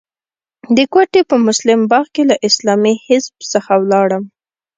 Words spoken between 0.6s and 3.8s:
د کوټې په مسلم باغ کې له اسلامي حزب څخه